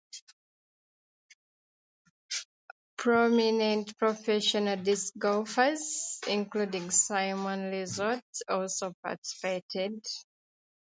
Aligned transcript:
Prominent 2.97 3.95
professional 3.99 4.75
disc 4.77 5.13
golfers 5.15 6.19
including 6.27 6.89
Simon 6.89 7.69
Lizotte 7.71 8.23
also 8.49 8.95
participated. 9.03 10.01